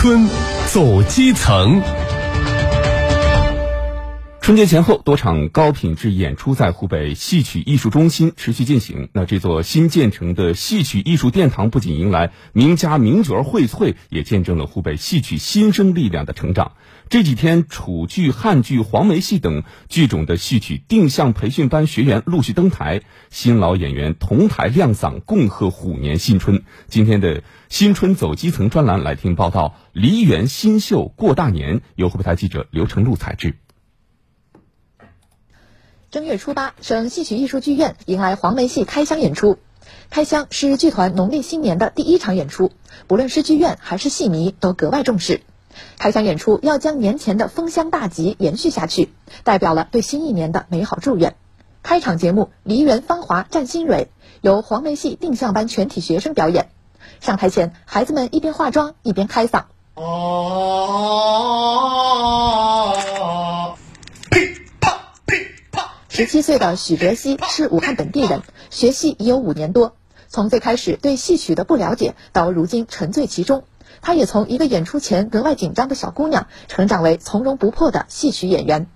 [0.00, 0.26] 村
[0.66, 1.78] 走基层。
[4.42, 9.10] 春节前后，多场高品质演出在湖北戏曲艺术中心持续进行。
[9.12, 16.72] 那这座新建成的戏曲艺术殿堂，不仅迎来名家名角荟萃，也见证了湖北戏曲新生力量的成长。
[17.10, 26.64] 这几天，楚剧、汉剧、黄梅戏等剧种的戏曲定向培训班学员陆续登台，新老演员同台亮嗓，共贺虎年新春。
[26.88, 33.56] 今天的新春走基层专栏来听报道：梨园新秀过大年，由湖北台记者刘成禄采制。
[36.10, 39.58] 正月初八，省戏曲艺术剧院迎来黄梅戏开箱演出。
[40.10, 42.72] 开箱是剧团农历新年的第一场演出，
[43.06, 45.42] 不论是剧院还是戏迷都格外重视。
[45.98, 49.12] 开箱演出要将年前的封箱大吉延续下去，
[49.44, 51.36] 代表了对新一年的美好祝愿。
[51.84, 54.06] 开场节目《梨园芳华占新蕊》
[54.40, 56.70] 由黄梅戏定向班全体学生表演。
[57.20, 59.66] 上台前，孩子们一边化妆一边开嗓。
[66.20, 69.94] 十七岁的许哲熙是武汉本地人，学戏已有五年多。
[70.28, 73.64] 从最开始对戏曲的不了解，到如今沉醉其中，
[74.02, 78.86] 他也从一个演出前格外紧张的小姑娘，成长为从容不迫的戏曲演员。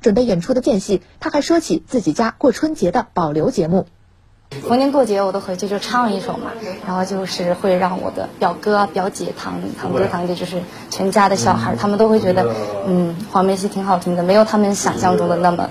[0.00, 3.84] 准备演出的间隙，他还说起自己家过春节的保留节目。
[4.62, 6.52] 逢年过节我都回去就唱一首嘛，
[6.86, 12.54] 然后就是会让我的表哥、表姐、堂堂哥、堂姐，就是全家的小孩，他们都会觉得，
[12.86, 15.68] 嗯，黄梅戏挺好听的，没有他们想象中的那么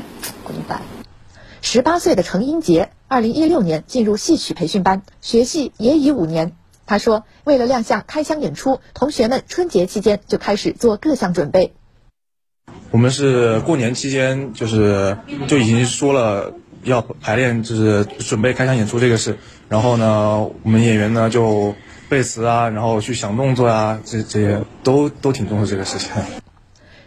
[1.61, 6.53] 十八岁的程英杰，二零一六年进入戏曲培训班学戏也已五年。
[6.85, 11.73] 他说，为了亮相开箱演出，同学们春节期间就开始做各项准备。
[12.89, 19.37] 我们是过年期间，就是就已经说了要排练，就是准备开箱演出这个事。
[19.69, 21.75] 然后呢，我们演员呢就
[22.09, 26.11] 背词啊，然后去想动作啊，这这些都都挺重视这个事情。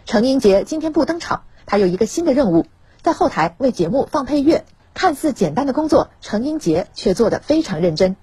[0.05, 2.65] 程英杰今天不登场，他有一个新的任务。
[3.05, 8.15] 在后台为节目放配乐，看似简单的工作，程英杰却做得非常认真。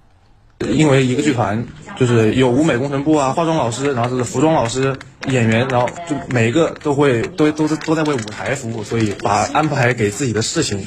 [0.59, 1.67] 因为一个剧团
[1.97, 4.97] 就是有舞美工程部啊、化妆老师，然后就是服装老师、
[5.29, 10.85] 演员，然后就每一个都会都都是都在为舞台服务，所以把安排给自己的事情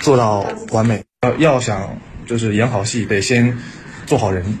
[0.00, 1.04] 做到完美。
[1.20, 3.58] 要要想就是演好戏，得先
[4.06, 4.58] 做好人。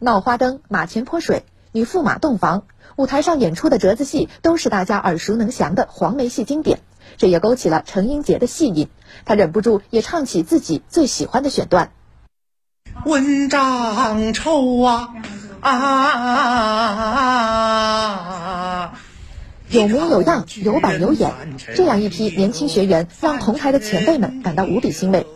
[0.00, 2.64] 闹花灯、马前泼水、女驸马洞房，
[2.96, 6.80] 舞台上演出的折子戏都是大家耳熟能详的黄梅戏经典。
[7.16, 8.88] 这也勾起了程英杰的戏瘾，
[9.24, 11.92] 他忍不住也唱起自己最喜欢的选段。
[13.04, 15.14] 文章丑啊
[15.60, 15.74] 啊！
[19.68, 21.32] 有模有样，有板有眼，
[21.74, 25.26] 这样一批年轻学员让同台的前辈们感到无比欣慰。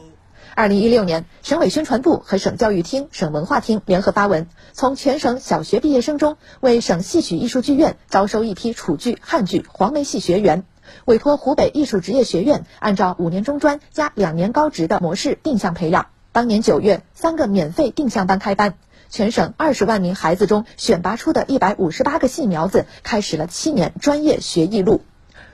[0.59, 10.65] 二零一六年，省委宣传部和省教育厅、省文化厅联合发文，从全省小学毕业生中为省戏曲艺术剧院招收一批楚剧、汉剧、黄梅戏学员。
[11.05, 16.07] 委托湖北艺术职业学院按照五年中专加两年高职的模式定向培养。
[16.33, 18.75] 当年九月，三个免费定向班开班，
[19.09, 25.03] 全省二十万名孩子中选拔出的一百五十八个戏苗子，开始了七年专业学艺路。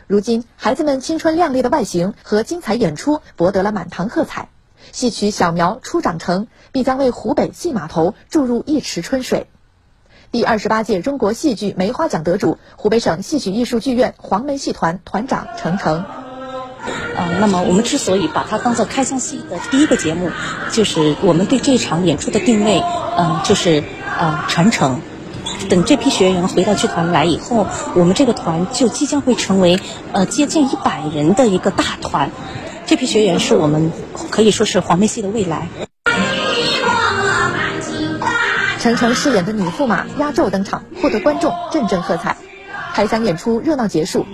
[0.06, 4.48] 如今，孩子们青春靓丽的外形和精彩演出博得了满堂喝彩，
[4.92, 9.46] 戏曲小苗初长成，必将为湖北戏码头注入一池春水。
[10.30, 16.04] 第二十八届中国戏剧梅花奖得主、湖北省戏曲艺术剧院黄梅戏团团长程程。
[17.16, 20.30] 呃，那么我们之所以把它当做开箱戏的第一个节目，
[20.70, 23.84] 就是我们对这场演出的定位，呃，就是
[24.18, 25.00] 呃传承。
[25.68, 29.78] 等这批学员回到剧团来以后，我们这个团就即将会成为
[30.12, 32.30] 呃接近一百人的一个大团。
[32.86, 33.90] 这批学员是我们
[34.30, 35.68] 可以说是黄梅戏的未来。
[38.78, 42.36] 陈程饰演的女驸马压轴登场，获得观众阵阵喝彩。
[42.92, 44.26] 开箱演出热闹结束，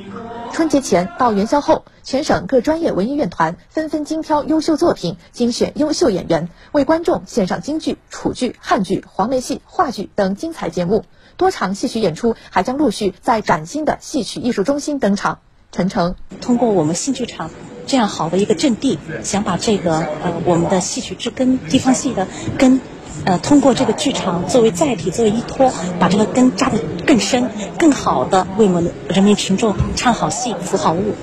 [0.52, 11.04] 春节前到元宵后，全省各专业文艺院团纷纷精挑优秀作品，精选优秀演员，为观众献上京剧、楚剧、汉剧、黄梅戏、话剧等精彩节目。
[11.36, 15.38] 多场戏曲演出还将陆续在崭新的戏曲艺术中心登场。
[15.72, 17.50] 陈诚通过我们新剧场
[17.86, 22.26] 这样好的一个阵地，想把这个呃我们的戏曲之根、地方戏的
[22.58, 22.80] 根。
[23.22, 31.14] 呃，通过这个剧场作为载体，作为依托，把这个根扎得更深，更好的为我们人民群众唱好戏、服好务。